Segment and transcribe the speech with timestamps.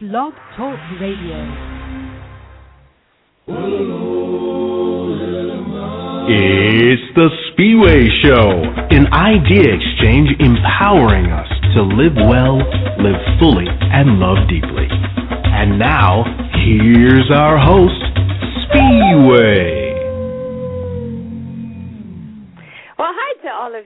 [0.00, 1.36] Blog Talk Radio.
[6.26, 8.62] It's the Spiwe Show,
[8.96, 12.56] an idea exchange empowering us to live well,
[12.96, 14.88] live fully, and love deeply.
[14.88, 16.24] And now,
[16.64, 18.00] here's our host,
[18.72, 19.79] Spiwe.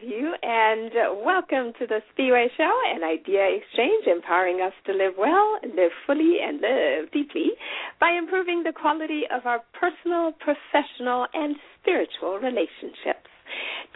[0.05, 5.15] You, and uh, welcome to the Spiwe Show, an idea exchange empowering us to live
[5.19, 7.53] well, live fully, and live deeply
[8.01, 13.31] by improving the quality of our personal, professional, and spiritual relationships.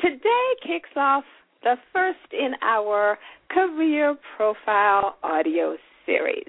[0.00, 1.24] Today kicks off
[1.62, 3.18] the first in our
[3.50, 6.48] career profile audio series.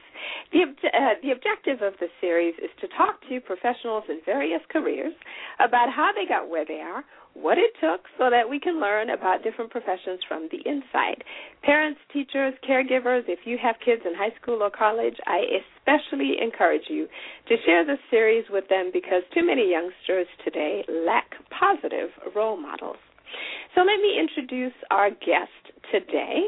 [0.54, 5.14] The, uh, the objective of the series is to talk to professionals in various careers
[5.60, 7.04] about how they got where they are,
[7.42, 11.24] what it took so that we can learn about different professions from the inside.
[11.64, 16.90] Parents, teachers, caregivers, if you have kids in high school or college, I especially encourage
[16.90, 17.08] you
[17.48, 22.98] to share this series with them because too many youngsters today lack positive role models.
[23.76, 25.54] So let me introduce our guest
[25.92, 26.42] today.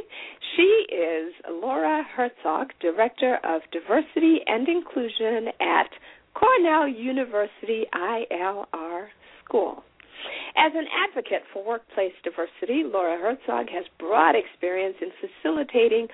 [0.55, 5.89] She is Laura Hertzog, Director of Diversity and Inclusion at
[6.33, 9.08] Cornell University ILR
[9.45, 9.83] School.
[10.58, 16.08] As an advocate for workplace diversity, Laura Hertzog has broad experience in facilitating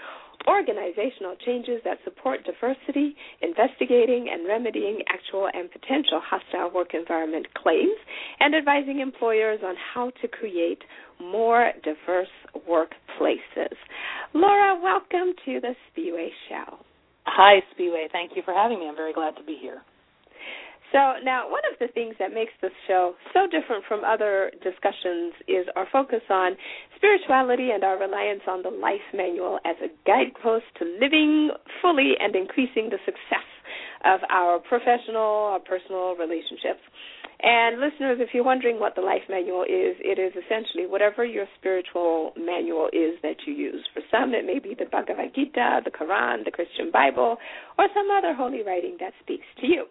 [0.48, 7.98] organizational changes that support diversity, investigating and remedying actual and potential hostile work environment claims,
[8.40, 10.82] and advising employers on how to create
[11.20, 12.32] more diverse
[12.70, 13.76] workplaces.
[14.34, 16.78] Laura, welcome to the Spiwe Show.
[17.26, 18.10] Hi, Spiwe.
[18.12, 18.88] Thank you for having me.
[18.88, 19.82] I'm very glad to be here.
[20.92, 25.34] So, now one of the things that makes this show so different from other discussions
[25.48, 26.56] is our focus on
[26.96, 32.36] spirituality and our reliance on the life manual as a guidepost to living fully and
[32.36, 33.48] increasing the success
[34.06, 36.80] of our professional or personal relationships.
[37.40, 41.46] And listeners, if you're wondering what the life manual is, it is essentially whatever your
[41.60, 43.86] spiritual manual is that you use.
[43.94, 47.38] For some, it may be the Bhagavad Gita, the Quran, the Christian Bible,
[47.78, 49.86] or some other holy writing that speaks to you.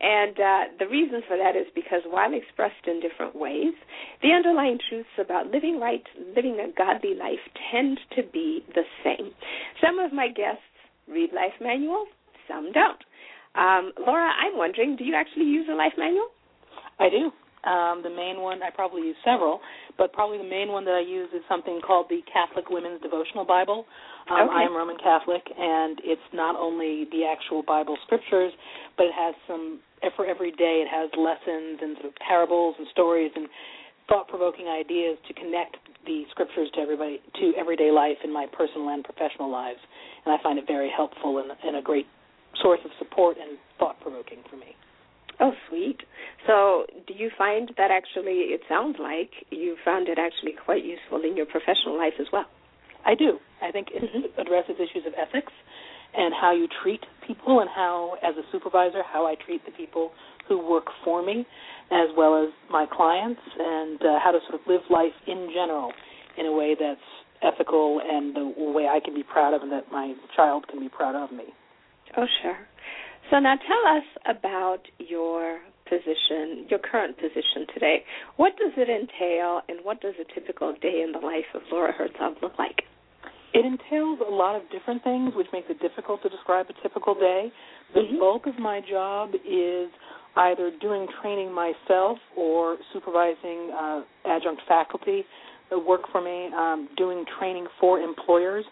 [0.00, 3.72] And uh, the reason for that is because while expressed in different ways,
[4.22, 6.04] the underlying truths about living right,
[6.36, 7.40] living a godly life
[7.72, 9.32] tend to be the same.
[9.80, 10.62] Some of my guests
[11.08, 12.08] read life manuals,
[12.46, 13.02] some don't.
[13.54, 16.28] Um, Laura, I'm wondering, do you actually use a life manual?
[17.00, 17.32] I do.
[17.64, 19.60] Um, the main one, I probably use several,
[19.98, 23.44] but probably the main one that I use is something called the Catholic Women's Devotional
[23.44, 23.86] Bible.
[24.30, 24.54] Um, okay.
[24.54, 28.52] I am Roman Catholic, and it's not only the actual Bible scriptures,
[28.96, 29.80] but it has some,
[30.14, 33.48] for every day, it has lessons and sort of parables and stories and
[34.08, 38.88] thought provoking ideas to connect the scriptures to everybody to everyday life in my personal
[38.90, 39.80] and professional lives
[40.26, 42.06] and I find it very helpful and, and a great
[42.60, 44.74] source of support and thought provoking for me.
[45.38, 46.00] Oh, sweet.
[46.46, 51.22] So, do you find that actually, it sounds like you found it actually quite useful
[51.22, 52.46] in your professional life as well?
[53.04, 53.38] I do.
[53.62, 54.38] I think it Mhm.
[54.38, 55.52] addresses issues of ethics
[56.14, 60.12] and how you treat people, and how, as a supervisor, how I treat the people
[60.46, 61.44] who work for me,
[61.90, 65.92] as well as my clients, and uh, how to sort of live life in general
[66.36, 67.00] in a way that's
[67.42, 70.88] ethical and the way I can be proud of, and that my child can be
[70.88, 71.52] proud of me.
[72.16, 72.58] Oh, sure.
[73.30, 78.04] So, now tell us about your position, your current position today.
[78.36, 81.92] What does it entail, and what does a typical day in the life of Laura
[81.92, 82.82] Hertzog look like?
[83.54, 87.14] It entails a lot of different things, which makes it difficult to describe a typical
[87.14, 87.50] day.
[87.94, 88.18] The Mhm.
[88.18, 89.90] bulk of my job is
[90.36, 95.24] either doing training myself or supervising uh, adjunct faculty
[95.70, 98.66] that work for me, um, doing training for employers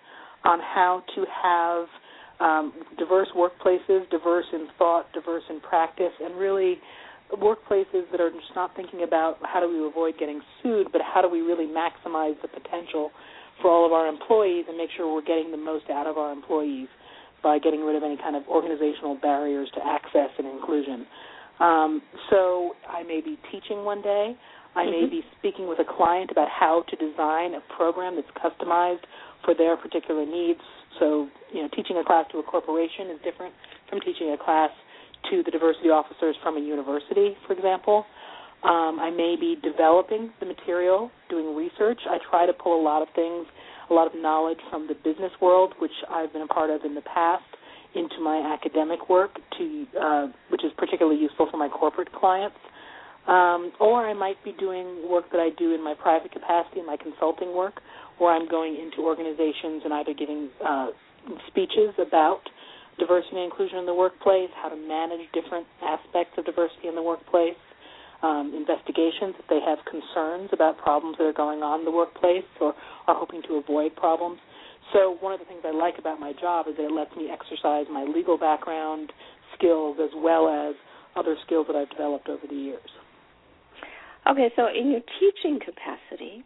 [0.44, 1.88] on how to have
[2.40, 6.78] um, diverse workplaces, diverse in thought, diverse in practice, and really
[7.32, 11.22] workplaces that are just not thinking about how do we avoid getting sued, but how
[11.22, 13.10] do we really maximize the potential
[13.62, 16.32] for all of our employees and make sure we're getting the most out of our
[16.32, 16.88] employees
[17.42, 21.06] by getting rid of any kind of organizational barriers to access and inclusion.
[21.60, 24.36] Um, so I may be teaching one day.
[24.74, 25.10] I may Mhm.
[25.10, 29.04] be speaking with a client about how to design a program that's customized
[29.42, 30.60] for their particular needs.
[30.98, 33.54] So, you know, teaching a class to a corporation is different
[33.88, 34.70] from teaching a class
[35.30, 38.04] to the diversity officers from a university, for example.
[38.62, 42.00] Um, I may be developing the material, doing research.
[42.08, 43.46] I try to pull a lot of things,
[43.90, 46.94] a lot of knowledge from the business world, which I've been a part of in
[46.94, 47.44] the past,
[47.94, 52.56] into my academic work, to uh, which is particularly useful for my corporate clients.
[53.26, 56.86] Um, or I might be doing work that I do in my private capacity, in
[56.86, 57.80] my consulting work,
[58.18, 60.88] where I'm going into organizations and either giving uh,
[61.48, 62.40] speeches about
[62.98, 67.02] diversity and inclusion in the workplace, how to manage different aspects of diversity in the
[67.02, 67.58] workplace,
[68.22, 72.46] um, investigations if they have concerns about problems that are going on in the workplace
[72.60, 72.72] or
[73.06, 74.38] are hoping to avoid problems.
[74.92, 77.28] So one of the things I like about my job is that it lets me
[77.28, 79.12] exercise my legal background
[79.56, 80.74] skills as well as
[81.16, 82.90] other skills that I've developed over the years.
[84.30, 86.44] Okay, so in your teaching capacity,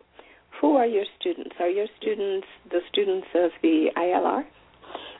[0.60, 1.54] who are your students?
[1.60, 4.44] Are your students the students of the ILR?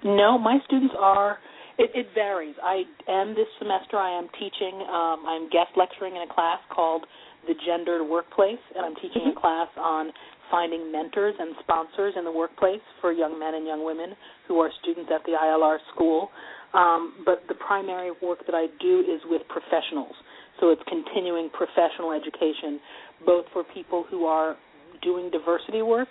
[0.05, 1.39] No, my students are.
[1.79, 2.57] It, it varies.
[2.63, 3.97] I am this semester.
[3.97, 4.83] I am teaching.
[4.83, 7.07] Um, I'm guest lecturing in a class called
[7.47, 9.39] the Gendered Workplace, and I'm teaching mm-hmm.
[9.39, 10.11] a class on
[10.51, 14.17] finding mentors and sponsors in the workplace for young men and young women
[14.49, 16.31] who are students at the ILR school.
[16.75, 20.15] Um, but the primary work that I do is with professionals.
[20.61, 22.81] So it's continuing professional education,
[23.25, 24.57] both for people who are
[25.03, 26.09] doing diversity work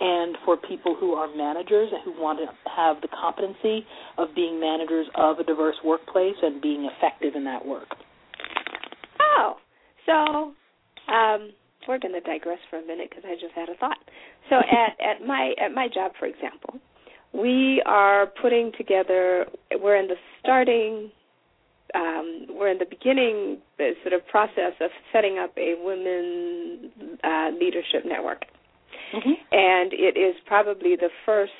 [0.00, 3.84] and for people who are managers and who want to have the competency
[4.16, 7.88] of being managers of a diverse workplace and being effective in that work.
[9.20, 9.56] Oh,
[10.06, 10.52] so
[11.12, 11.50] um,
[11.86, 13.98] we're going to digress for a minute because I just had a thought.
[14.48, 16.78] So at at my at my job, for example,
[17.32, 19.46] we are putting together.
[19.80, 21.10] We're in the starting.
[21.94, 26.90] Um, we're in the beginning uh, sort of process of setting up a women
[27.24, 28.44] uh, leadership network,
[29.14, 29.32] mm-hmm.
[29.52, 31.52] and it is probably the first.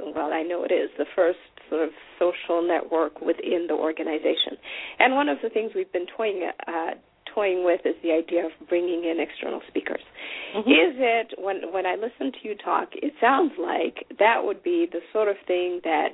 [0.00, 1.38] Well, I know it is the first
[1.68, 4.56] sort of social network within the organization.
[4.98, 6.94] And one of the things we've been toying uh,
[7.34, 10.00] toying with is the idea of bringing in external speakers.
[10.56, 10.70] Mm-hmm.
[10.70, 14.86] Is it when when I listen to you talk, it sounds like that would be
[14.90, 16.08] the sort of thing that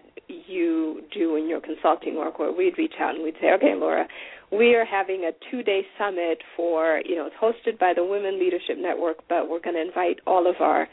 [0.47, 4.07] you do in your consulting work, where we'd reach out and we'd say, okay, Laura,
[4.53, 8.77] we are having a two-day summit for you know it's hosted by the Women Leadership
[8.79, 10.89] Network, but we're going to invite all of our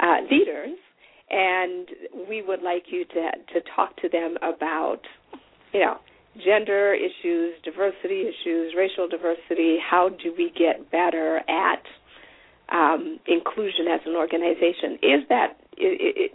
[0.00, 0.76] uh, leaders,
[1.30, 1.88] and
[2.28, 5.00] we would like you to to talk to them about
[5.72, 5.96] you know
[6.44, 9.78] gender issues, diversity issues, racial diversity.
[9.78, 11.82] How do we get better at
[12.72, 14.94] um, inclusion as an organization?
[15.02, 16.30] Is that is,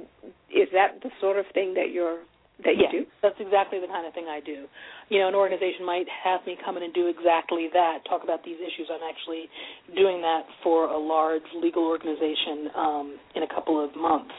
[0.49, 2.19] is that the sort of thing that you're
[2.63, 3.01] that you yes, do?
[3.21, 4.65] That's exactly the kind of thing I do.
[5.09, 8.43] You know, an organization might have me come in and do exactly that, talk about
[8.43, 8.87] these issues.
[8.87, 9.51] I'm actually
[9.95, 14.33] doing that for a large legal organization um, in a couple of months.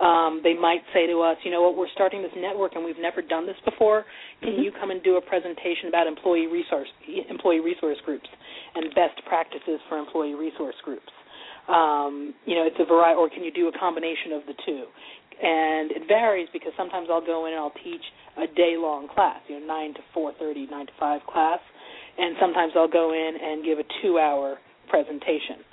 [0.00, 2.98] Um, they might say to us, you know what, we're starting this network and we've
[2.98, 4.08] never done this before.
[4.40, 4.62] Can mm-hmm.
[4.62, 6.88] you come and do a presentation about employee resource
[7.28, 8.28] employee resource groups
[8.74, 11.12] and best practices for employee resource groups?
[11.68, 14.84] Um, you know, it's a variety, or can you do a combination of the two?
[15.42, 18.04] And it varies because sometimes I'll go in and I'll teach
[18.36, 21.60] a day long class, you know, nine to four thirty, nine to five class,
[22.18, 24.58] and sometimes I'll go in and give a two hour
[24.88, 25.64] presentation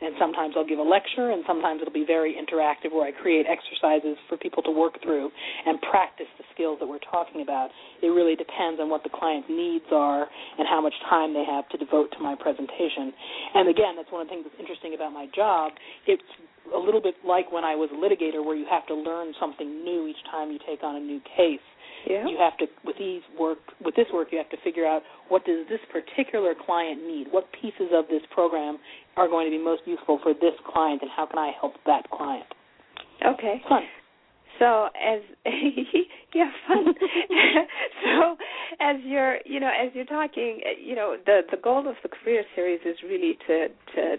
[0.00, 3.46] and sometimes I'll give a lecture, and sometimes it'll be very interactive where I create
[3.48, 5.30] exercises for people to work through
[5.64, 7.70] and practice the skills that we're talking about.
[8.02, 11.68] It really depends on what the client's needs are and how much time they have
[11.72, 13.12] to devote to my presentation.
[13.54, 15.72] And again, that's one of the things that's interesting about my job.
[16.06, 16.28] It's
[16.74, 19.84] a little bit like when I was a litigator where you have to learn something
[19.84, 21.64] new each time you take on a new case.
[22.06, 22.26] Yeah.
[22.26, 25.44] You have to with these work with this work you have to figure out what
[25.44, 27.26] does this particular client need?
[27.30, 28.78] What pieces of this program
[29.16, 32.08] are going to be most useful for this client and how can I help that
[32.10, 32.46] client?
[33.26, 33.60] Okay.
[33.68, 33.82] Fun.
[34.58, 35.20] So as
[36.34, 36.94] yeah, fun.
[38.04, 38.36] so
[38.80, 42.44] as you're you know as you're talking, you know the the goal of the career
[42.54, 44.16] series is really to to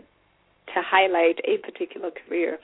[0.78, 2.60] to highlight a particular career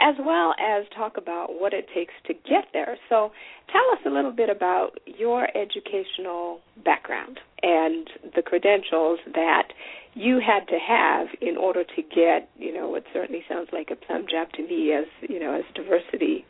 [0.00, 2.96] as well as talk about what it takes to get there.
[3.08, 3.32] So,
[3.72, 9.68] tell us a little bit about your educational background and the credentials that
[10.14, 13.96] you had to have in order to get, you know, what certainly sounds like a
[13.96, 16.44] plum job to me as, you know, as diversity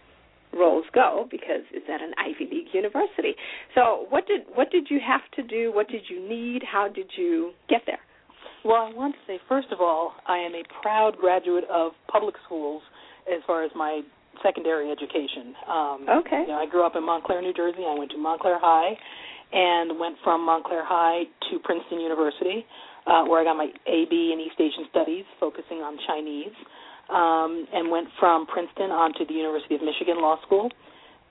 [0.52, 3.34] roles go because it's at an Ivy League university.
[3.74, 5.72] So, what did what did you have to do?
[5.74, 6.62] What did you need?
[6.70, 8.00] How did you get there?
[8.64, 12.34] Well, I want to say first of all, I am a proud graduate of public
[12.44, 12.82] schools
[13.28, 14.02] as far as my
[14.42, 15.54] secondary education.
[15.68, 16.42] Um, okay.
[16.42, 17.84] You know, I grew up in Montclair, New Jersey.
[17.86, 18.96] I went to Montclair High,
[19.52, 22.66] and went from Montclair High to Princeton University,
[23.06, 26.54] uh, where I got my AB in East Asian Studies, focusing on Chinese,
[27.10, 30.70] um, and went from Princeton on to the University of Michigan Law School,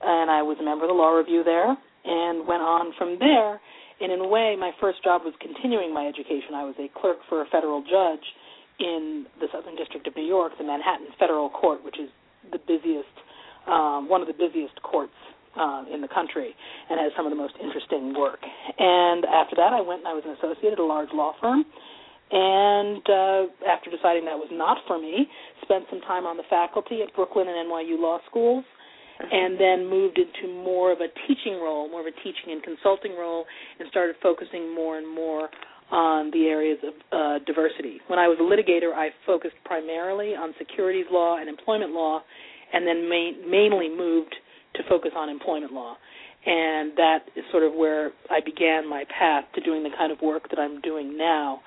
[0.02, 3.60] and I was a member of the Law Review there, and went on from there.
[4.00, 6.54] And in a way, my first job was continuing my education.
[6.54, 8.22] I was a clerk for a federal judge
[8.78, 12.08] in the Southern District of New York, the Manhattan Federal Court, which is
[12.52, 13.10] the busiest,
[13.66, 15.18] um, one of the busiest courts
[15.58, 16.54] uh, in the country,
[16.90, 18.38] and has some of the most interesting work.
[18.78, 21.66] And after that, I went and I was an associate at a large law firm.
[22.30, 25.26] And uh, after deciding that was not for me,
[25.62, 28.64] spent some time on the faculty at Brooklyn and NYU law schools,
[29.18, 33.16] and then moved into more of a teaching role, more of a teaching and consulting
[33.16, 33.44] role,
[33.78, 35.48] and started focusing more and more
[35.90, 38.00] on the areas of uh, diversity.
[38.08, 42.20] When I was a litigator, I focused primarily on securities law and employment law,
[42.72, 44.34] and then main, mainly moved
[44.74, 45.96] to focus on employment law.
[46.46, 50.20] And that is sort of where I began my path to doing the kind of
[50.20, 51.60] work that I'm doing now.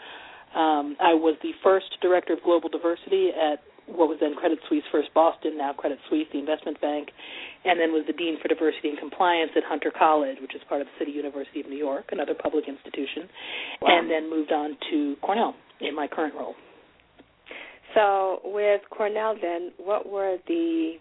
[0.56, 4.84] Um, I was the first director of global diversity at what was then Credit Suisse
[4.92, 7.10] First Boston, now Credit Suisse, the investment bank,
[7.66, 10.82] and then was the dean for diversity and compliance at Hunter College, which is part
[10.82, 13.30] of the City University of New York, another public institution,
[13.82, 14.00] wow.
[14.00, 16.56] and then moved on to Cornell in my current role.
[17.94, 20.96] So with Cornell, then, what were the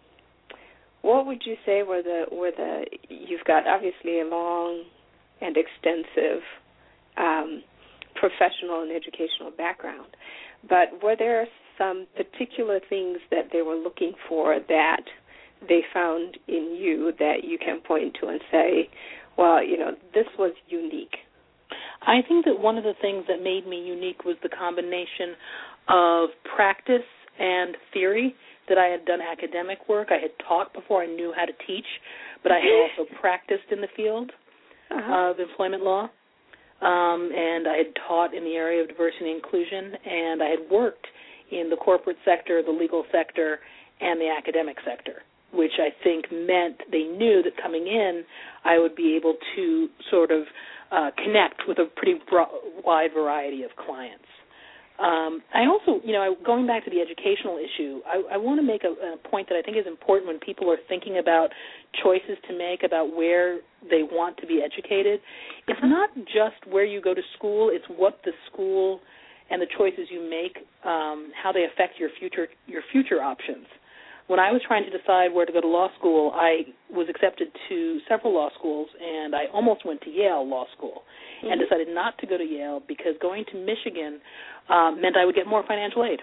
[1.03, 4.85] what would you say were the were the you've got obviously a long
[5.41, 6.43] and extensive
[7.17, 7.63] um,
[8.15, 10.09] professional and educational background,
[10.69, 11.47] but were there
[11.81, 15.03] some particular things that they were looking for that
[15.67, 18.89] they found in you that you can point to and say,
[19.39, 21.17] well, you know, this was unique?
[22.03, 25.35] I think that one of the things that made me unique was the combination
[25.89, 27.07] of practice
[27.39, 28.35] and theory
[28.69, 30.09] that I had done academic work.
[30.11, 31.87] I had taught before I knew how to teach,
[32.43, 34.31] but I had also practiced in the field
[34.91, 35.31] uh-huh.
[35.31, 36.09] of employment law.
[36.81, 40.71] Um, and I had taught in the area of diversity and inclusion, and I had
[40.71, 41.07] worked
[41.51, 43.59] in the corporate sector, the legal sector,
[44.01, 48.25] and the academic sector, which I think meant they knew that coming in,
[48.65, 50.45] I would be able to sort of
[50.91, 52.49] uh, connect with a pretty broad,
[52.85, 54.25] wide variety of clients.
[55.01, 58.67] Um, I also, you know, going back to the educational issue, I, I want to
[58.67, 61.49] make a, a point that I think is important when people are thinking about
[62.03, 65.21] choices to make about where they want to be educated.
[65.69, 69.01] It's not just where you go to school; it's what the school
[69.51, 73.67] and the choices you make, um, how they affect your future your future options.
[74.29, 77.49] When I was trying to decide where to go to law school, I was accepted
[77.69, 81.51] to several law schools, and I almost went to Yale Law School, mm-hmm.
[81.51, 84.21] and decided not to go to Yale because going to Michigan
[84.69, 86.21] um, meant I would get more financial aid.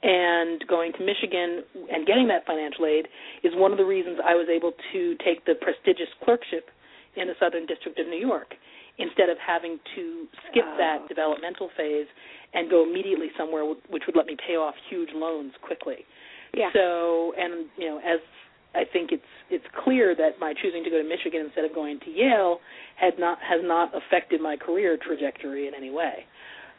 [0.00, 3.08] And going to Michigan and getting that financial aid
[3.42, 6.70] is one of the reasons I was able to take the prestigious clerkship
[7.16, 8.54] in the Southern District of New York
[8.98, 10.76] instead of having to skip oh.
[10.78, 12.06] that developmental phase
[12.54, 16.06] and go immediately somewhere which would let me pay off huge loans quickly.
[16.54, 16.70] Yeah.
[16.72, 18.20] So, and you know, as
[18.74, 22.00] I think it's it's clear that my choosing to go to Michigan instead of going
[22.00, 22.60] to Yale
[22.96, 26.24] had not has not affected my career trajectory in any way.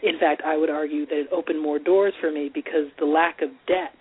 [0.02, 3.42] In fact, I would argue that it opened more doors for me because the lack
[3.42, 3.98] of debt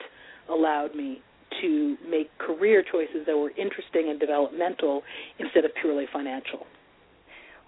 [0.48, 1.20] allowed me
[1.60, 5.02] to make career choices that were interesting and developmental
[5.38, 6.66] instead of purely financial.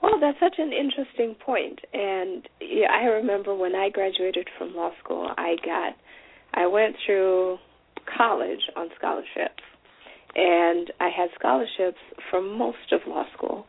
[0.03, 1.81] Well, that's such an interesting point.
[1.93, 5.95] And yeah, I remember when I graduated from law school, I got,
[6.55, 7.59] I went through
[8.17, 9.63] college on scholarships,
[10.35, 11.99] and I had scholarships
[12.31, 13.67] for most of law school.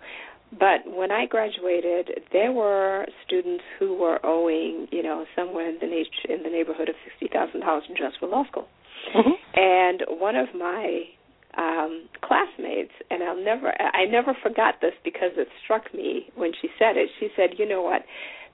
[0.52, 5.88] But when I graduated, there were students who were owing, you know, somewhere in the
[6.34, 8.68] in the neighborhood of sixty thousand dollars in just for law school.
[9.16, 9.32] Mm-hmm.
[9.56, 11.04] And one of my
[11.58, 16.70] um classmates and I'll never I never forgot this because it struck me when she
[16.80, 17.10] said it.
[17.20, 18.04] She said, "You know what?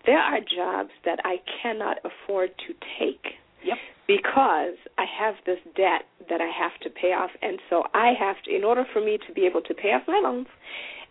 [0.06, 3.78] There are jobs that I cannot afford to take." Yep.
[4.08, 8.42] Because I have this debt that I have to pay off and so I have
[8.44, 10.48] to in order for me to be able to pay off my loans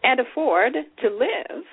[0.02, 1.64] and afford to live,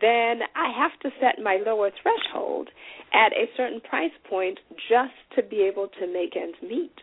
[0.00, 2.68] then I have to set my lower threshold
[3.12, 6.94] at a certain price point just to be able to make ends meet.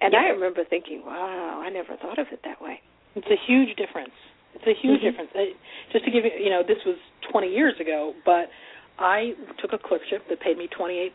[0.00, 2.80] And I remember thinking, wow, I never thought of it that way.
[3.14, 4.14] It's a huge difference.
[4.54, 5.10] It's a huge mm-hmm.
[5.10, 5.54] difference.
[5.92, 6.96] just to give you, you know, this was
[7.30, 8.50] 20 years ago, but
[8.98, 11.10] I took a clerkship that paid me $28,000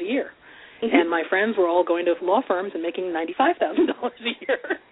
[0.00, 0.30] a year.
[0.82, 0.94] Mm-hmm.
[0.94, 4.58] And my friends were all going to law firms and making $95,000 a year.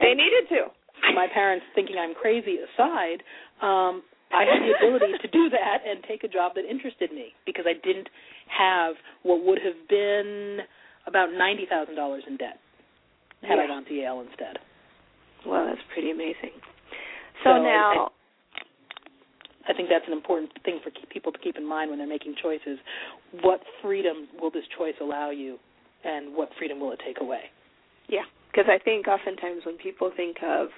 [0.00, 0.74] They needed to.
[1.14, 3.22] My parents thinking I'm crazy aside,
[3.62, 4.02] um,
[4.34, 7.64] I had the ability to do that and take a job that interested me because
[7.68, 8.08] I didn't
[8.50, 10.66] have what would have been
[11.06, 12.58] about ninety thousand dollars in debt
[13.42, 13.64] had yeah.
[13.64, 14.58] I gone to Yale instead.
[15.46, 16.56] Well, that's pretty amazing.
[17.44, 18.10] So, so now,
[19.66, 22.08] I, I think that's an important thing for people to keep in mind when they're
[22.08, 22.78] making choices.
[23.42, 25.58] What freedom will this choice allow you,
[26.04, 27.50] and what freedom will it take away?
[28.08, 30.68] Yeah, because I think oftentimes when people think of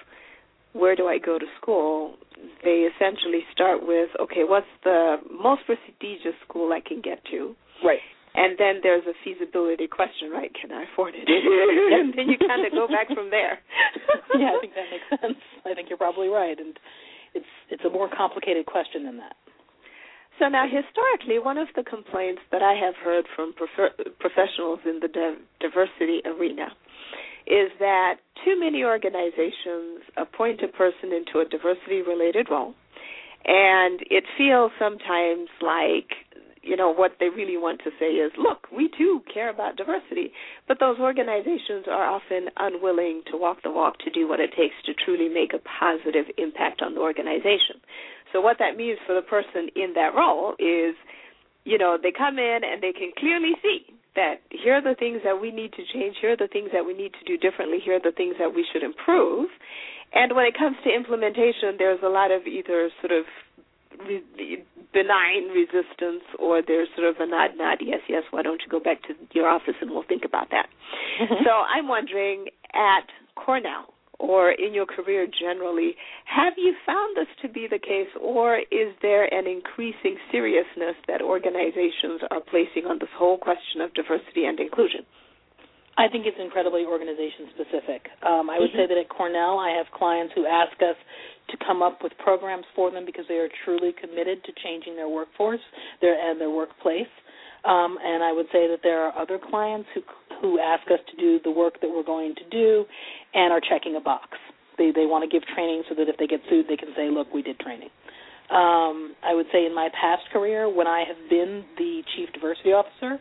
[0.73, 2.15] where do I go to school,
[2.63, 7.55] they essentially start with, okay, what's the most prestigious school I can get to?
[7.83, 7.99] Right.
[8.37, 10.53] And then there's a feasibility question, right?
[10.53, 11.25] Can I afford it?
[11.27, 13.57] and then you kind of go back from there.
[14.37, 15.41] yeah, I think that makes sense.
[15.65, 16.77] I think you're probably right, and
[17.33, 19.33] it's it's a more complicated question than that.
[20.37, 25.01] So now, historically, one of the complaints that I have heard from prof- professionals in
[25.01, 25.09] the
[25.57, 26.69] diversity arena
[27.47, 32.75] is that too many organizations appoint a person into a diversity related role,
[33.45, 36.13] and it feels sometimes like
[36.67, 40.31] you know what they really want to say is look we too care about diversity.
[40.67, 44.75] But those organizations are often unwilling to walk the walk to do what it takes
[44.85, 47.79] to truly make a positive impact on the organization.
[48.33, 50.95] So what that means for the person in that role is
[51.63, 55.21] you know they come in and they can clearly see that here are the things
[55.23, 57.77] that we need to change here are the things that we need to do differently
[57.79, 59.47] here are the things that we should improve.
[60.13, 63.23] And when it comes to implementation there's a lot of either sort of
[64.93, 68.79] benign resistance or there's sort of a nod nod yes yes why don't you go
[68.79, 70.67] back to your office and we'll think about that
[71.21, 71.43] mm-hmm.
[71.43, 77.47] so i'm wondering at cornell or in your career generally have you found this to
[77.47, 83.09] be the case or is there an increasing seriousness that organizations are placing on this
[83.15, 85.05] whole question of diversity and inclusion
[85.97, 88.05] I think it's incredibly organization specific.
[88.21, 88.85] Um, I would mm-hmm.
[88.85, 90.95] say that at Cornell, I have clients who ask us
[91.49, 95.09] to come up with programs for them because they are truly committed to changing their
[95.09, 95.63] workforce
[96.01, 97.09] their and their workplace.
[97.65, 100.01] Um, and I would say that there are other clients who
[100.39, 102.85] who ask us to do the work that we're going to do
[103.33, 104.37] and are checking a box.
[104.77, 107.09] They they want to give training so that if they get sued, they can say,
[107.09, 107.89] "Look, we did training."
[108.49, 112.71] Um, I would say in my past career, when I have been the chief diversity
[112.71, 113.19] officer,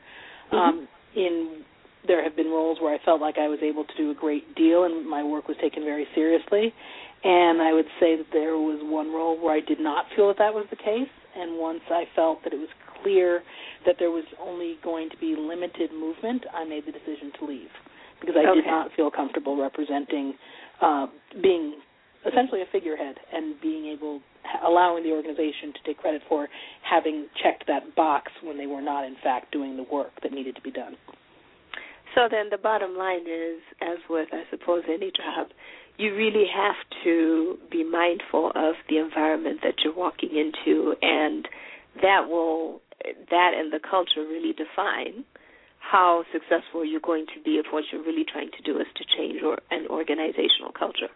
[0.52, 0.54] mm-hmm.
[0.54, 1.64] um, in
[2.06, 4.54] there have been roles where I felt like I was able to do a great
[4.54, 6.72] deal and my work was taken very seriously.
[7.24, 10.38] And I would say that there was one role where I did not feel that
[10.38, 11.10] that was the case.
[11.36, 12.68] And once I felt that it was
[13.02, 13.42] clear
[13.84, 17.72] that there was only going to be limited movement, I made the decision to leave
[18.20, 18.60] because I okay.
[18.60, 20.34] did not feel comfortable representing,
[20.80, 21.06] uh,
[21.42, 21.80] being
[22.26, 24.20] essentially a figurehead and being able,
[24.66, 26.48] allowing the organization to take credit for
[26.82, 30.56] having checked that box when they were not, in fact, doing the work that needed
[30.56, 30.96] to be done.
[32.16, 35.48] So then the bottom line is, as with, I suppose, any job,
[35.98, 41.46] you really have to be mindful of the environment that you're walking into and
[42.02, 42.80] that will
[43.30, 45.24] that and the culture really define
[45.78, 49.04] how successful you're going to be if what you're really trying to do is to
[49.16, 51.08] change or, an organizational culture.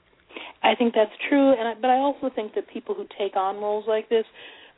[0.62, 3.56] I think that's true, and I, but I also think that people who take on
[3.56, 4.24] roles like this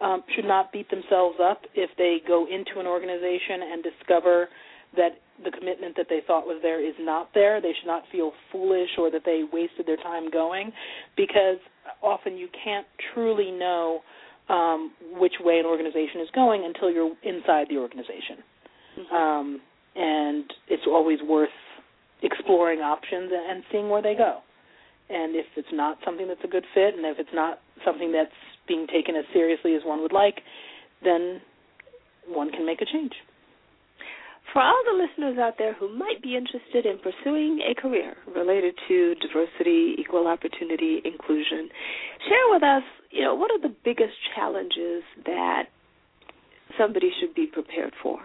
[0.01, 4.49] um, should not beat themselves up if they go into an organization and discover
[4.97, 7.61] that the commitment that they thought was there is not there.
[7.61, 10.73] They should not feel foolish or that they wasted their time going
[11.17, 11.59] because
[12.03, 14.01] often you can't truly know
[14.49, 18.43] um, which way an organization is going until you're inside the organization.
[18.99, 19.15] Mm-hmm.
[19.15, 19.61] Um,
[19.95, 21.51] and it's always worth
[22.23, 24.41] exploring options and seeing where they go.
[25.11, 28.31] And if it's not something that's a good fit, and if it's not something that's
[28.67, 30.41] being taken as seriously as one would like,
[31.05, 31.41] then
[32.27, 33.13] one can make a change.
[34.53, 38.75] For all the listeners out there who might be interested in pursuing a career related
[38.87, 41.71] to diversity, equal opportunity, inclusion,
[42.29, 45.65] share with us, you know, what are the biggest challenges that
[46.79, 48.21] somebody should be prepared for?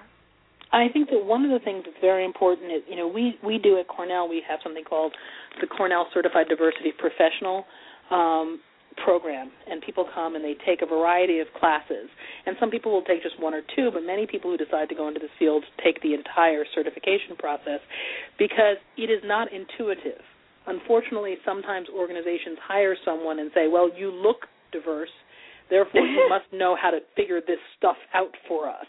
[0.73, 3.57] I think that one of the things that's very important is, you know, we we
[3.57, 5.15] do at Cornell we have something called
[5.61, 7.63] the Cornell Certified Diversity Professional,
[8.11, 8.59] um,
[9.03, 12.09] program and people come and they take a variety of classes.
[12.45, 14.95] And some people will take just one or two but many people who decide to
[14.95, 17.79] go into this field take the entire certification process
[18.37, 20.21] because it is not intuitive.
[20.65, 25.13] Unfortunately sometimes organizations hire someone and say well you look diverse
[25.69, 28.87] therefore you must know how to figure this stuff out for us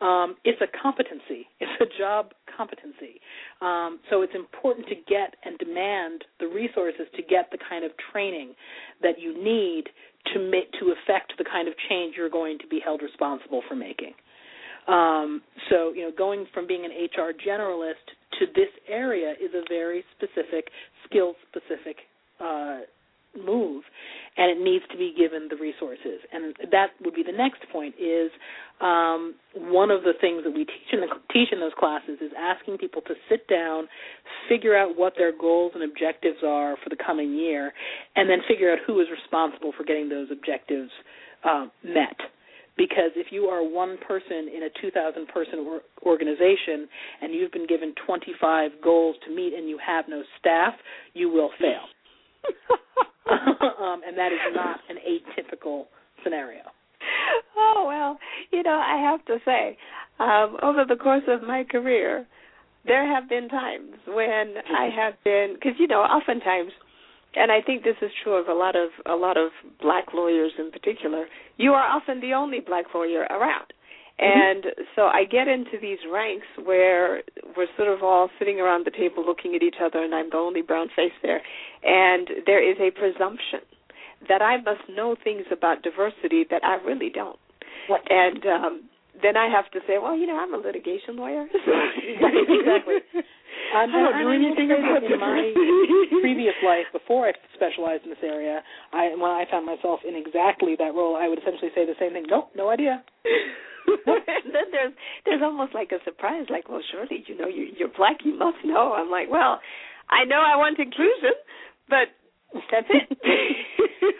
[0.00, 1.46] um, it's a competency.
[1.60, 3.20] It's a job competency.
[3.60, 7.90] Um, so it's important to get and demand the resources to get the kind of
[8.12, 8.54] training
[9.02, 9.84] that you need
[10.34, 13.74] to make to affect the kind of change you're going to be held responsible for
[13.74, 14.12] making.
[14.88, 18.04] Um, so you know, going from being an HR generalist
[18.38, 20.68] to this area is a very specific,
[21.06, 21.96] skill specific
[22.40, 22.80] uh,
[23.36, 23.84] move
[24.36, 27.94] and it needs to be given the resources and that would be the next point
[28.00, 28.30] is
[28.80, 32.32] um, one of the things that we teach in the teach in those classes is
[32.38, 33.86] asking people to sit down
[34.48, 37.72] figure out what their goals and objectives are for the coming year
[38.16, 40.90] and then figure out who is responsible for getting those objectives
[41.44, 42.16] um, met
[42.80, 46.88] because if you are one person in a 2,000 person or- organization
[47.20, 50.72] and you've been given 25 goals to meet and you have no staff,
[51.12, 51.84] you will fail.
[53.30, 55.84] um, and that is not an atypical
[56.22, 56.62] scenario.
[57.56, 58.18] Oh well,
[58.52, 59.76] you know, I have to say,
[60.18, 62.26] um, over the course of my career,
[62.86, 66.72] there have been times when I have been, because you know, oftentimes,
[67.34, 69.50] and I think this is true of a lot of a lot of
[69.80, 71.26] black lawyers in particular.
[71.56, 73.72] You are often the only black lawyer around,
[74.20, 77.22] And so I get into these ranks where
[77.56, 80.36] we're sort of all sitting around the table looking at each other, and I'm the
[80.36, 81.40] only brown face there.
[81.82, 83.60] And there is a presumption
[84.28, 87.38] that I must know things about diversity that I really don't.
[87.88, 88.02] Right.
[88.10, 88.82] And um,
[89.22, 91.46] then I have to say, well, you know, I'm a litigation lawyer.
[92.20, 93.24] Exactly.
[93.74, 95.54] I'm not I'm doing anything about in my
[96.20, 98.62] previous life before I specialized in this area.
[98.92, 102.12] I when I found myself in exactly that role, I would essentially say the same
[102.12, 102.24] thing.
[102.28, 103.04] Nope, no idea.
[104.06, 104.92] and then there's
[105.24, 108.58] there's almost like a surprise, like, well, surely you know you, you're black, you must
[108.64, 108.94] know.
[108.94, 109.60] I'm like, well,
[110.08, 111.36] I know I want inclusion,
[111.88, 112.10] but
[112.70, 113.18] that's it.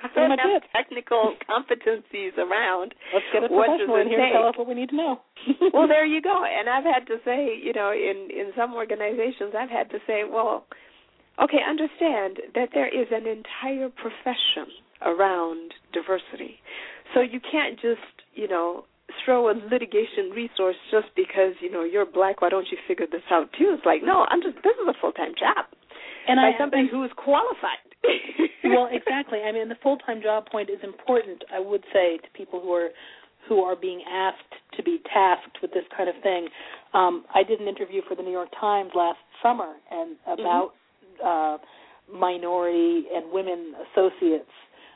[0.03, 2.95] I don't much have technical competencies around.
[3.13, 5.21] Let's get a What professional in here to tell us what we need to know.
[5.75, 6.45] well, there you go.
[6.45, 10.23] And I've had to say, you know, in in some organizations, I've had to say,
[10.31, 10.67] well,
[11.43, 14.71] okay, understand that there is an entire profession
[15.03, 16.61] around diversity.
[17.15, 18.85] So you can't just, you know,
[19.25, 22.41] throw a litigation resource just because you know you're black.
[22.43, 23.75] Why don't you figure this out too?
[23.77, 24.57] It's like, no, I'm just.
[24.63, 25.67] This is a full time job
[26.29, 27.83] and by I somebody who is qualified.
[28.65, 29.41] well, exactly.
[29.41, 31.43] I mean, the full time job point is important.
[31.53, 32.91] I would say to people who are
[33.49, 36.49] who are being asked to be tasked with this kind of thing.
[36.93, 40.73] Um, I did an interview for the New York Times last summer and about
[41.25, 41.57] uh,
[42.13, 44.51] minority and women associates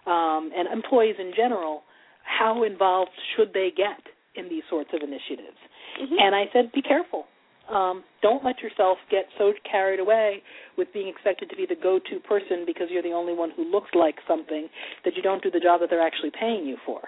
[0.07, 1.83] um, and employees in general.
[2.24, 4.00] How involved should they get
[4.34, 5.58] in these sorts of initiatives?
[6.00, 6.20] Mhm.
[6.20, 7.26] And I said, be careful.
[7.68, 10.42] Um, don't let yourself get so carried away
[10.76, 13.88] with being expected to be the go-to person because you're the only one who looks
[13.94, 14.68] like something
[15.04, 17.00] that you don't do the job that they're actually paying you for.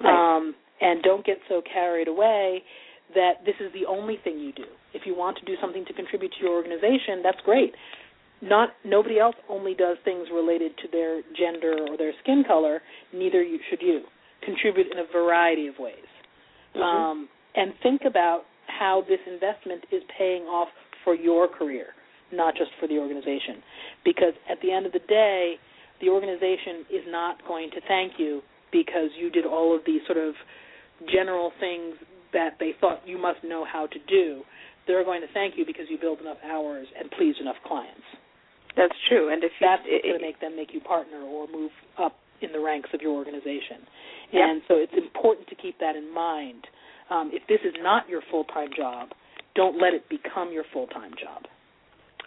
[0.00, 0.36] Right.
[0.36, 2.62] Um, and don't get so carried away
[3.14, 4.66] that this is the only thing you do.
[4.94, 7.74] If you want to do something to contribute to your organization, that's great.
[8.40, 12.82] Not nobody else only does things related to their gender or their skin color.
[13.12, 14.02] Neither you, should you.
[14.42, 16.06] Contribute in a variety of ways,
[16.74, 16.82] Mhm.
[16.82, 20.70] um, and think about how this investment is paying off
[21.04, 21.94] for your career,
[22.32, 23.62] not just for the organization.
[24.04, 25.58] Because at the end of the day,
[26.00, 30.18] the organization is not going to thank you because you did all of these sort
[30.18, 30.34] of
[31.06, 31.96] general things
[32.32, 34.42] that they thought you must know how to do.
[34.86, 38.02] They're going to thank you because you build enough hours and pleased enough clients.
[38.76, 39.28] That's true.
[39.28, 42.16] And if you, That's it, going to make them make you partner or move up
[42.40, 43.86] in the ranks of your organization.
[44.32, 46.66] And so it's important to keep that in mind.
[47.10, 49.10] Um, if this is not your full time job,
[49.54, 51.44] don't let it become your full time job.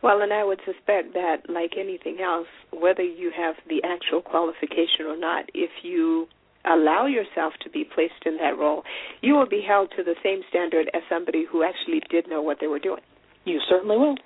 [0.04, 5.08] Well, and I would suspect that, like anything else, whether you have the actual qualification
[5.08, 6.28] or not, if you
[6.65, 8.84] allow yourself to be placed in that role,
[9.22, 12.58] you will be held to the same standard as somebody who actually did know what
[12.60, 13.02] they were doing.
[13.46, 14.18] You certainly will.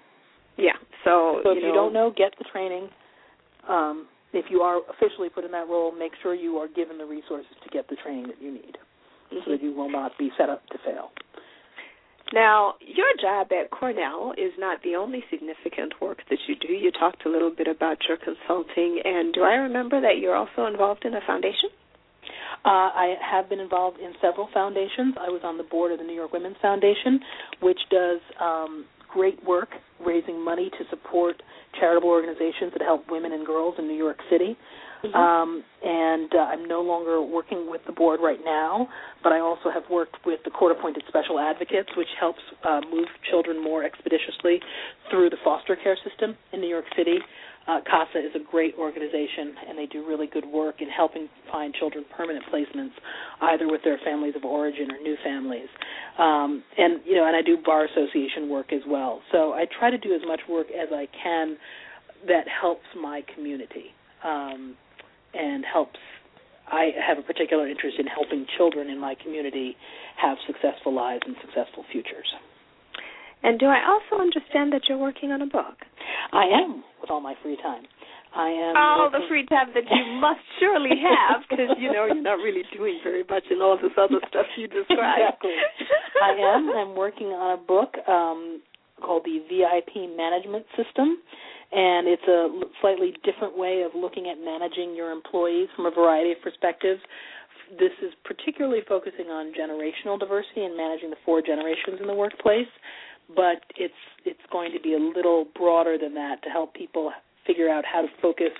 [0.58, 0.76] Yeah.
[1.04, 2.90] So, So if you, you, don't know, get the training.
[3.68, 7.06] Um, if you are officially put in that role, make sure you are given the
[7.06, 8.78] resources to get the training that you need,
[9.30, 9.46] so Mhm.
[9.46, 11.12] that you will not be set up to fail.
[12.32, 16.74] Now, your job at Cornell is not the only significant work that you do.
[16.74, 20.68] You talked a little bit about your consulting, and do I remember that you're also
[20.68, 21.70] involved in a foundation?
[22.66, 25.16] Uh, I have been involved in several foundations.
[25.18, 27.20] I was on the board of the New York Women's Foundation,
[27.62, 29.70] which does um, great work
[30.06, 31.42] raising money to support
[31.80, 34.58] charitable organizations that help women and girls in New York City.
[35.04, 38.88] Um, and uh, I'm no longer working with the board right now,
[39.24, 43.08] but I also have worked with the court appointed special advocates, which helps uh, move
[43.30, 44.60] children more expeditiously
[45.10, 47.18] through the foster care system in New York City.
[47.68, 51.74] Uh, CASA is a great organization, and they do really good work in helping find
[51.76, 52.92] children permanent placements,
[53.42, 55.68] either with their families of origin or new families.
[56.18, 59.22] Um, and you know, and I do bar association work as well.
[59.32, 61.58] So I try to do as much work as I can
[62.28, 64.76] that helps my community um,
[65.34, 66.00] and helps.
[66.68, 69.76] I have a particular interest in helping children in my community
[70.22, 72.30] have successful lives and successful futures.
[73.42, 75.82] And do I also understand that you're working on a book?
[76.34, 77.84] I am with all my free time.
[78.36, 82.22] I am all the free time that you must surely have because you know you're
[82.22, 85.42] not really doing very much in all this other stuff you described.
[85.42, 85.56] Exactly.
[86.22, 86.70] I am.
[86.70, 88.62] I'm working on a book um,
[89.02, 91.18] called the VIP Management System,
[91.72, 92.50] and it's a
[92.82, 97.00] slightly different way of looking at managing your employees from a variety of perspectives.
[97.78, 102.70] This is particularly focusing on generational diversity and managing the four generations in the workplace,
[103.36, 103.94] but it's
[104.26, 107.12] it's going to be a little broader than that to help people
[107.46, 108.52] figure out how to focus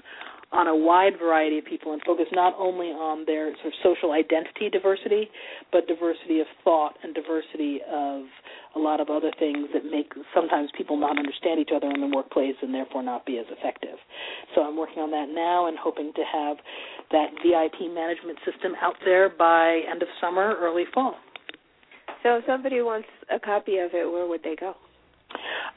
[0.52, 4.14] on a wide variety of people and focus not only on their sort of social
[4.14, 5.30] identity diversity,
[5.72, 8.26] but diversity of thought and diversity of
[8.76, 12.16] a lot of other things that make sometimes people not understand each other in the
[12.16, 13.98] workplace and therefore not be as effective.
[14.56, 16.58] So I'm working on that now and hoping to have
[17.12, 21.16] that VIP management system out there by end of summer, early fall.
[22.24, 24.74] So if somebody wants a copy of it, where would they go?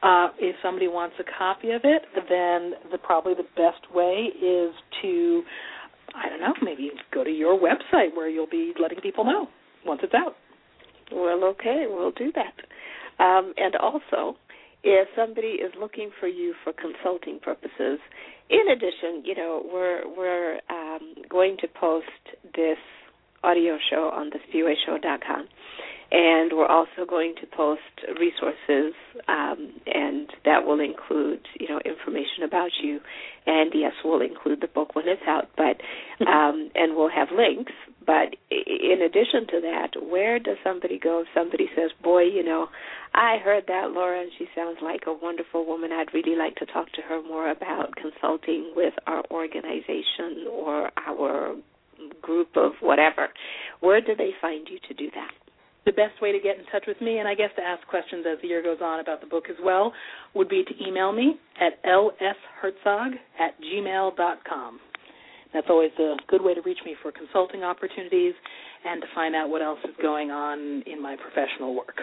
[0.02, 4.74] Uh, if somebody wants a copy of it, then the probably the best way is
[5.00, 5.42] to,
[6.14, 9.46] I don't know, maybe go to your website where you'll be letting people know
[9.86, 10.34] once it's out.
[11.12, 13.22] Well, okay, we'll do that.
[13.22, 14.36] Um, and also,
[14.82, 18.00] if somebody is looking for you for consulting purposes,
[18.50, 22.06] in addition, you know, we're we're um, going to post
[22.56, 22.78] this
[23.44, 25.46] audio show on the spiweshow.com
[26.12, 27.81] and we're also going to post
[28.20, 28.92] resources
[29.29, 33.01] um, and that will include you know information about you.
[33.46, 35.81] And yes we'll include the book when it's out but
[36.27, 37.72] um, and we'll have links.
[38.05, 42.66] But in addition to that where does somebody go if somebody says boy you know
[43.14, 45.92] i heard that laura and she sounds like a wonderful woman.
[45.92, 51.55] I'd really like to talk to her more about consulting with our organization or our
[52.20, 53.29] group of whatever.
[53.81, 55.31] Where do they find you to do that
[55.85, 58.25] the best way to get in touch with me, and I guess to ask questions
[58.31, 59.92] as the year goes on about the book as well,
[60.35, 64.81] would be to email me at lshertzog at gmail.com.
[65.53, 68.35] That's always a good way to reach me for consulting opportunities
[68.85, 72.01] and to find out what else is going on in my professional work.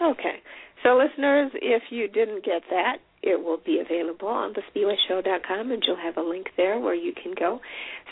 [0.00, 0.40] Okay.
[0.82, 5.82] So, listeners, if you didn't get that, it will be available on the spiweshow.com, and
[5.86, 7.60] you'll have a link there where you can go.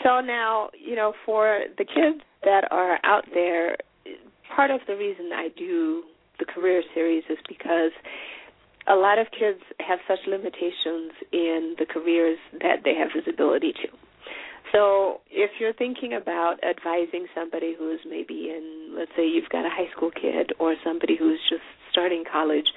[0.03, 3.75] So now, you know, for the kids that are out there
[4.55, 6.03] part of the reason I do
[6.39, 7.91] the career series is because
[8.87, 13.89] a lot of kids have such limitations in the careers that they have visibility to.
[14.71, 19.69] So, if you're thinking about advising somebody who's maybe in, let's say you've got a
[19.69, 22.67] high school kid or somebody who's just starting college,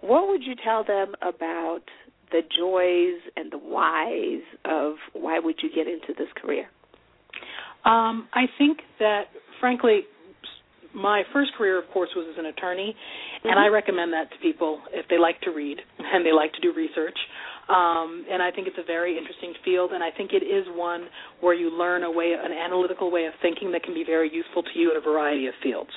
[0.00, 1.82] what would you tell them about
[2.30, 6.66] the joys and the whys of why would you get into this career?
[7.84, 9.24] Um, I think that,
[9.60, 10.02] frankly,
[10.94, 13.48] my first career, of course, was as an attorney, mm-hmm.
[13.48, 16.60] and I recommend that to people if they like to read and they like to
[16.60, 17.18] do research.
[17.68, 21.06] Um, and I think it's a very interesting field, and I think it is one
[21.40, 24.62] where you learn a way, an analytical way of thinking that can be very useful
[24.62, 25.90] to you in a variety of fields.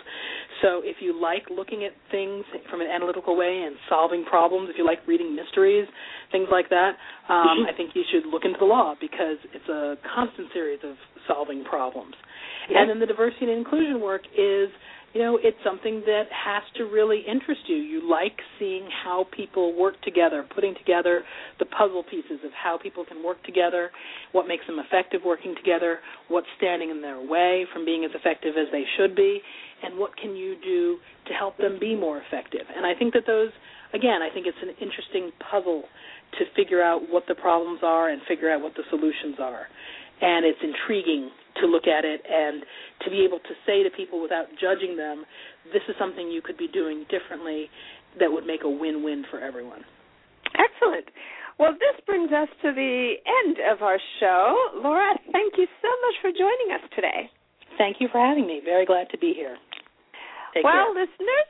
[0.61, 4.77] So if you like looking at things from an analytical way and solving problems, if
[4.77, 5.87] you like reading mysteries,
[6.31, 6.95] things like that,
[7.27, 7.73] um, mm-hmm.
[7.73, 10.95] I think you should look into the law because it's a constant series of
[11.27, 12.13] solving problems.
[12.69, 14.69] And then the diversity and inclusion work is,
[15.13, 17.75] you know, it's something that has to really interest you.
[17.77, 21.23] You like seeing how people work together, putting together
[21.59, 23.91] the puzzle pieces of how people can work together,
[24.33, 28.55] what makes them effective working together, what's standing in their way from being as effective
[28.57, 29.39] as they should be,
[29.83, 30.97] and what can you do
[31.27, 32.65] to help them be more effective.
[32.75, 33.51] And I think that those
[33.93, 35.83] again, I think it's an interesting puzzle
[36.39, 39.67] to figure out what the problems are and figure out what the solutions are.
[40.21, 41.29] And it's intriguing
[41.61, 42.63] to look at it and
[43.03, 45.25] to be able to say to people without judging them,
[45.71, 47.69] this is something you could be doing differently
[48.19, 49.83] that would make a win-win for everyone.
[50.55, 51.07] Excellent.
[51.59, 54.55] Well, this brings us to the end of our show.
[54.83, 57.31] Laura, thank you so much for joining us today.
[57.77, 58.61] Thank you for having me.
[58.63, 59.57] Very glad to be here.
[60.53, 61.03] Take well, care.
[61.03, 61.49] listeners,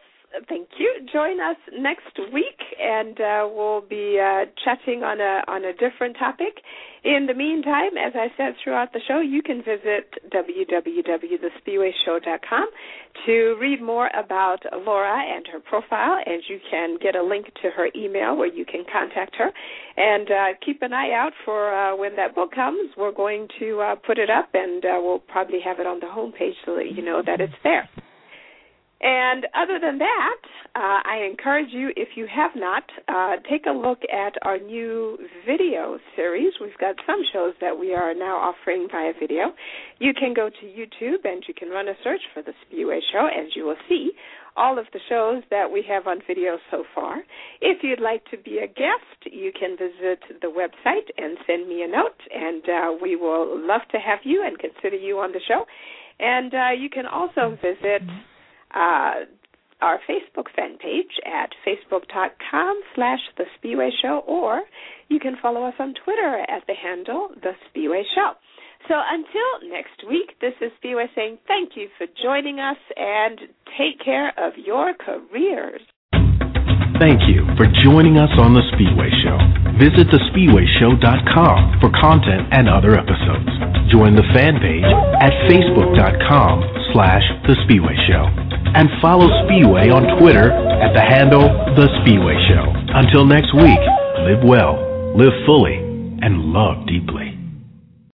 [0.49, 1.07] thank you.
[1.11, 6.15] Join us next week, and uh, we'll be uh, chatting on a on a different
[6.17, 6.61] topic.
[7.03, 12.67] In the meantime, as I said throughout the show, you can visit www.thespiweshow.com
[13.25, 17.69] to read more about Laura and her profile, and you can get a link to
[17.69, 19.51] her email where you can contact her.
[19.97, 22.91] And uh, keep an eye out for uh, when that book comes.
[22.97, 26.07] We're going to uh, put it up, and uh, we'll probably have it on the
[26.07, 27.87] homepage so that you know that it's there.
[29.01, 30.41] And other than that,
[30.75, 35.17] uh, I encourage you, if you have not, uh, take a look at our new
[35.45, 36.53] video series.
[36.59, 39.53] We've got some shows that we are now offering via video.
[39.99, 43.27] You can go to YouTube and you can run a search for the Spiwe Show,
[43.27, 44.11] and you will see
[44.57, 47.17] all of the shows that we have on video so far.
[47.59, 51.83] If you'd like to be a guest, you can visit the website and send me
[51.83, 55.41] a note, and uh, we will love to have you and consider you on the
[55.47, 55.65] show.
[56.19, 58.01] And uh, you can also visit
[58.75, 59.25] uh,
[59.81, 64.61] our Facebook fan page at facebook.com slash The Spiwe Show, or
[65.09, 68.33] you can follow us on Twitter at the handle The Spiwe Show.
[68.87, 73.39] So until next week, this is Spiwe saying thank you for joining us and
[73.77, 75.81] take care of your careers.
[76.99, 79.37] Thank you for joining us on The Spiwe Show.
[79.77, 83.74] Visit thespiweshow.com for content and other episodes.
[83.91, 84.83] Join the fan page
[85.21, 88.25] at facebook.com slash The Spiwe Show
[88.75, 92.65] and follow Spiwe on Twitter at the handle The Spiwe Show.
[92.93, 93.79] Until next week,
[94.25, 94.75] live well,
[95.15, 95.75] live fully,
[96.21, 97.34] and love deeply.